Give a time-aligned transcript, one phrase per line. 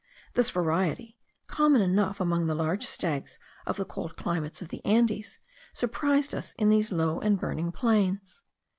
[0.33, 1.15] This variety,
[1.45, 5.37] common enough among the large stags of the cold climates of the Andes,
[5.73, 8.43] surprised us in these low and burning plains.